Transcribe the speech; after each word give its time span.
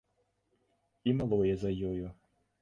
І 1.11 1.13
малое 1.19 1.53
за 1.65 1.69
ёю. 1.91 2.07